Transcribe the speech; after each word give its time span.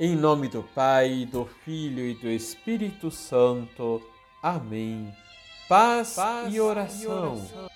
Em 0.00 0.14
nome 0.14 0.48
do 0.48 0.62
Pai, 0.62 1.26
do 1.30 1.44
Filho 1.64 2.04
e 2.06 2.14
do 2.14 2.28
Espírito 2.28 3.10
Santo. 3.10 4.00
Amém. 4.42 5.12
Paz, 5.68 6.14
Paz 6.14 6.54
e, 6.54 6.60
oração. 6.60 7.02
e 7.02 7.06
oração. 7.40 7.70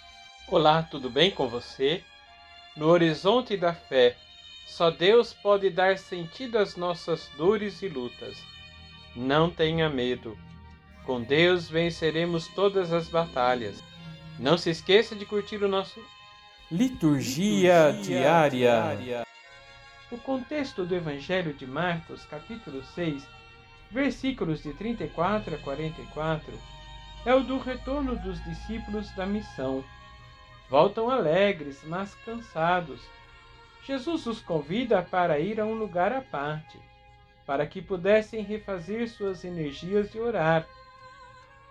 Olá, 0.48 0.82
tudo 0.85 1.11
bem 1.11 1.30
com 1.32 1.48
você? 1.48 2.03
No 2.77 2.87
horizonte 2.87 3.56
da 3.56 3.74
fé, 3.74 4.16
só 4.69 4.90
Deus 4.90 5.32
pode 5.32 5.69
dar 5.69 5.98
sentido 5.98 6.58
às 6.58 6.77
nossas 6.77 7.29
dores 7.37 7.82
e 7.82 7.88
lutas. 7.88 8.39
Não 9.16 9.50
tenha 9.50 9.91
medo. 9.91 10.39
Com 11.04 11.20
Deus 11.20 11.68
venceremos 11.68 12.46
todas 12.48 12.93
as 12.93 13.09
batalhas. 13.09 13.82
Não 14.39 14.57
se 14.57 14.70
esqueça 14.70 15.16
de 15.16 15.27
curtir 15.27 15.57
o 15.62 15.68
nosso 15.68 16.00
Liturgia, 16.70 17.91
Liturgia 17.91 18.02
diária. 18.02 18.48
diária. 18.96 19.31
O 20.12 20.18
contexto 20.18 20.84
do 20.84 20.94
Evangelho 20.94 21.54
de 21.54 21.66
Marcos, 21.66 22.26
capítulo 22.26 22.84
6, 22.84 23.26
versículos 23.90 24.62
de 24.62 24.74
34 24.74 25.54
a 25.54 25.59
44, 25.59 26.52
é 27.24 27.34
o 27.34 27.42
do 27.42 27.56
retorno 27.56 28.14
dos 28.16 28.45
discípulos 28.45 29.10
da 29.12 29.24
missão. 29.24 29.82
Voltam 30.68 31.09
alegres, 31.09 31.82
mas 31.84 32.14
cansados. 32.27 33.01
Jesus 33.87 34.27
os 34.27 34.38
convida 34.42 35.01
para 35.02 35.38
ir 35.38 35.59
a 35.59 35.64
um 35.64 35.73
lugar 35.73 36.12
à 36.12 36.20
parte, 36.20 36.79
para 37.46 37.66
que 37.66 37.80
pudessem 37.80 38.42
refazer 38.42 39.09
suas 39.09 39.46
energias 39.46 40.15
e 40.15 40.20
orar. 40.20 40.68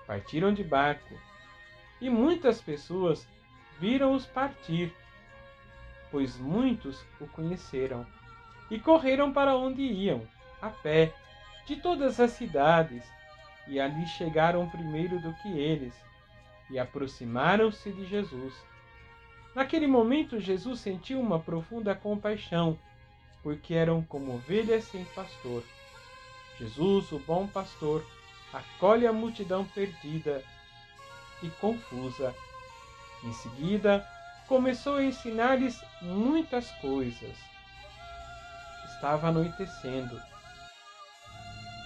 Partiram 0.07 0.51
de 0.51 0.63
barco, 0.63 1.13
e 2.01 2.09
muitas 2.09 2.59
pessoas 2.59 3.27
viram-os 3.79 4.25
partir, 4.25 4.91
pois 6.09 6.39
muitos 6.39 7.05
o 7.19 7.27
conheceram 7.27 8.03
e 8.71 8.79
correram 8.79 9.33
para 9.33 9.53
onde 9.53 9.81
iam, 9.81 10.25
a 10.61 10.69
pé, 10.69 11.13
de 11.67 11.75
todas 11.75 12.21
as 12.21 12.31
cidades, 12.31 13.03
e 13.67 13.81
ali 13.81 14.07
chegaram 14.07 14.69
primeiro 14.69 15.19
do 15.19 15.33
que 15.35 15.49
eles, 15.49 15.93
e 16.69 16.79
aproximaram-se 16.79 17.91
de 17.91 18.05
Jesus. 18.05 18.53
Naquele 19.53 19.87
momento, 19.87 20.39
Jesus 20.39 20.79
sentiu 20.79 21.19
uma 21.19 21.37
profunda 21.37 21.93
compaixão, 21.93 22.79
porque 23.43 23.73
eram 23.73 24.01
como 24.03 24.35
ovelhas 24.35 24.85
sem 24.85 25.03
pastor. 25.03 25.63
Jesus, 26.57 27.11
o 27.11 27.19
bom 27.19 27.45
pastor, 27.47 28.05
acolhe 28.53 29.05
a 29.05 29.11
multidão 29.11 29.65
perdida 29.65 30.41
e 31.43 31.49
confusa. 31.49 32.33
Em 33.21 33.33
seguida, 33.33 34.07
começou 34.47 34.95
a 34.95 35.03
ensinar-lhes 35.03 35.77
muitas 36.01 36.71
coisas 36.79 37.51
estava 39.01 39.29
anoitecendo. 39.29 40.21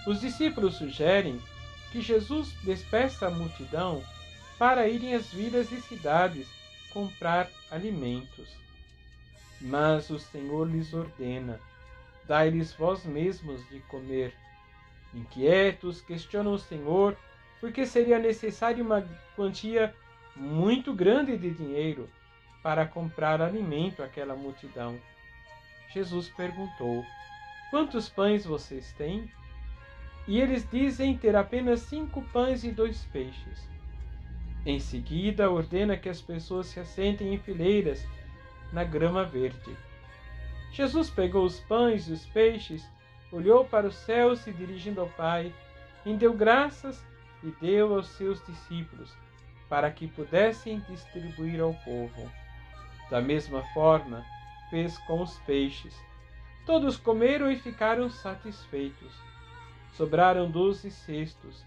Os 0.06 0.20
discípulos 0.20 0.74
sugerem 0.74 1.40
que 1.90 2.02
Jesus 2.02 2.52
despeça 2.62 3.26
a 3.26 3.30
multidão 3.30 4.04
para 4.58 4.86
irem 4.86 5.14
às 5.14 5.26
vilas 5.28 5.72
e 5.72 5.80
cidades 5.80 6.46
comprar 6.92 7.48
alimentos. 7.70 8.54
Mas 9.62 10.10
o 10.10 10.18
Senhor 10.18 10.68
lhes 10.68 10.92
ordena: 10.92 11.58
dai-lhes 12.24 12.74
vós 12.74 13.02
mesmos 13.06 13.66
de 13.70 13.80
comer. 13.80 14.34
Inquietos, 15.14 16.02
questionam 16.02 16.52
o 16.52 16.58
Senhor 16.58 17.16
porque 17.58 17.86
seria 17.86 18.18
necessária 18.18 18.84
uma 18.84 19.08
quantia 19.34 19.94
muito 20.34 20.92
grande 20.92 21.38
de 21.38 21.50
dinheiro 21.50 22.10
para 22.62 22.84
comprar 22.84 23.40
alimento 23.40 24.02
àquela 24.02 24.36
multidão. 24.36 25.00
Jesus 25.92 26.28
perguntou: 26.28 27.04
Quantos 27.70 28.08
pães 28.08 28.44
vocês 28.44 28.92
têm? 28.92 29.30
E 30.26 30.40
eles 30.40 30.68
dizem 30.70 31.16
ter 31.16 31.36
apenas 31.36 31.80
cinco 31.80 32.22
pães 32.32 32.64
e 32.64 32.70
dois 32.70 33.04
peixes. 33.12 33.68
Em 34.64 34.80
seguida, 34.80 35.50
ordena 35.50 35.96
que 35.96 36.08
as 36.08 36.20
pessoas 36.20 36.66
se 36.66 36.80
assentem 36.80 37.32
em 37.32 37.38
fileiras 37.38 38.04
na 38.72 38.82
grama 38.82 39.24
verde. 39.24 39.76
Jesus 40.72 41.08
pegou 41.08 41.44
os 41.44 41.60
pães 41.60 42.08
e 42.08 42.12
os 42.12 42.26
peixes, 42.26 42.84
olhou 43.30 43.64
para 43.64 43.86
o 43.86 43.92
céu, 43.92 44.34
se 44.34 44.52
dirigindo 44.52 45.00
ao 45.00 45.08
Pai, 45.10 45.54
rendeu 46.04 46.34
graças 46.34 47.04
e 47.42 47.50
deu 47.60 47.94
aos 47.94 48.08
seus 48.08 48.44
discípulos, 48.44 49.16
para 49.68 49.90
que 49.90 50.08
pudessem 50.08 50.80
distribuir 50.88 51.60
ao 51.60 51.72
povo. 51.72 52.30
Da 53.08 53.20
mesma 53.20 53.62
forma, 53.72 54.24
fez 54.70 54.98
com 54.98 55.22
os 55.22 55.38
peixes. 55.40 55.94
Todos 56.64 56.96
comeram 56.96 57.50
e 57.50 57.56
ficaram 57.56 58.10
satisfeitos. 58.10 59.14
Sobraram 59.92 60.50
doze 60.50 60.90
cestos, 60.90 61.64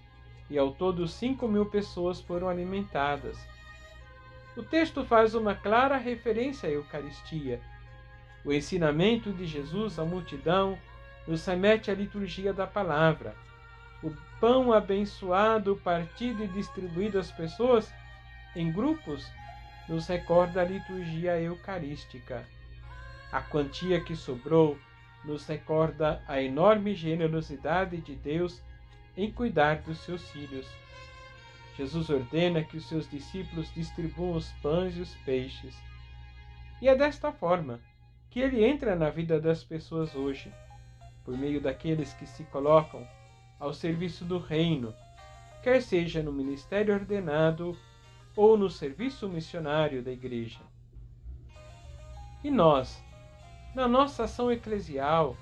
e 0.49 0.57
ao 0.57 0.71
todo 0.71 1.07
cinco 1.07 1.47
mil 1.47 1.65
pessoas 1.65 2.19
foram 2.19 2.49
alimentadas. 2.49 3.37
O 4.57 4.63
texto 4.63 5.05
faz 5.05 5.35
uma 5.35 5.55
clara 5.55 5.95
referência 5.97 6.67
à 6.67 6.71
Eucaristia. 6.71 7.61
O 8.43 8.51
ensinamento 8.51 9.31
de 9.31 9.45
Jesus 9.45 9.97
à 9.97 10.05
multidão 10.05 10.77
nos 11.27 11.45
remete 11.45 11.91
à 11.91 11.93
liturgia 11.93 12.51
da 12.51 12.67
palavra. 12.67 13.35
O 14.03 14.11
pão 14.39 14.73
abençoado, 14.73 15.75
partido 15.83 16.43
e 16.43 16.47
distribuído 16.47 17.19
às 17.19 17.31
pessoas 17.31 17.91
em 18.55 18.71
grupos 18.71 19.25
nos 19.87 20.07
recorda 20.07 20.61
a 20.61 20.65
liturgia 20.65 21.39
eucarística. 21.41 22.45
A 23.31 23.41
quantia 23.41 24.01
que 24.01 24.15
sobrou 24.15 24.77
nos 25.23 25.45
recorda 25.45 26.23
a 26.27 26.41
enorme 26.41 26.95
generosidade 26.95 27.97
de 27.97 28.15
Deus 28.15 28.61
em 29.15 29.31
cuidar 29.31 29.81
dos 29.81 29.99
seus 29.99 30.29
filhos. 30.31 30.67
Jesus 31.77 32.09
ordena 32.09 32.63
que 32.63 32.77
os 32.77 32.87
seus 32.87 33.09
discípulos 33.09 33.73
distribuam 33.73 34.35
os 34.35 34.49
pães 34.61 34.97
e 34.97 35.01
os 35.01 35.13
peixes. 35.25 35.77
E 36.81 36.87
é 36.87 36.95
desta 36.95 37.31
forma 37.31 37.79
que 38.29 38.39
ele 38.39 38.63
entra 38.63 38.95
na 38.95 39.09
vida 39.09 39.39
das 39.39 39.63
pessoas 39.63 40.15
hoje, 40.15 40.51
por 41.23 41.37
meio 41.37 41.61
daqueles 41.61 42.13
que 42.13 42.25
se 42.25 42.43
colocam 42.45 43.07
ao 43.59 43.73
serviço 43.73 44.23
do 44.23 44.37
reino, 44.37 44.93
quer 45.61 45.81
seja 45.81 46.23
no 46.23 46.31
ministério 46.31 46.93
ordenado 46.93 47.77
ou 48.35 48.57
no 48.57 48.69
serviço 48.69 49.27
missionário 49.27 50.01
da 50.01 50.11
igreja. 50.11 50.61
E 52.43 52.49
nós, 52.49 53.03
na 53.73 53.87
nossa 53.87 54.23
ação 54.23 54.51
eclesial, 54.51 55.37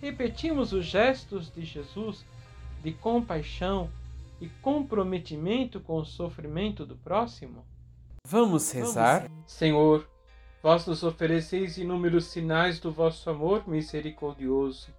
repetimos 0.00 0.72
os 0.72 0.84
gestos 0.84 1.50
de 1.50 1.64
Jesus 1.64 2.24
de 2.82 2.92
compaixão 2.92 3.90
e 4.40 4.48
comprometimento 4.60 5.80
com 5.80 5.98
o 5.98 6.04
sofrimento 6.04 6.84
do 6.84 6.96
próximo? 6.96 7.64
Vamos 8.26 8.70
rezar? 8.72 9.30
Senhor, 9.46 10.08
vós 10.62 10.84
nos 10.86 11.02
ofereceis 11.04 11.78
inúmeros 11.78 12.26
sinais 12.26 12.80
do 12.80 12.90
vosso 12.90 13.30
amor 13.30 13.68
misericordioso. 13.68 14.90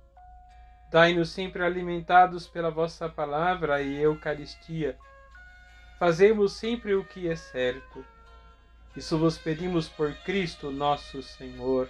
Dai-nos 0.90 1.30
sempre 1.30 1.64
alimentados 1.64 2.48
pela 2.48 2.70
vossa 2.70 3.10
palavra 3.10 3.82
e 3.82 4.02
Eucaristia. 4.02 4.98
Fazemos 6.00 6.54
sempre 6.54 6.96
o 6.96 7.04
que 7.04 7.28
é 7.28 7.36
certo. 7.36 8.06
Isso 8.96 9.18
vos 9.18 9.38
pedimos 9.38 9.90
por 9.90 10.14
Cristo 10.24 10.70
nosso 10.70 11.22
Senhor 11.24 11.90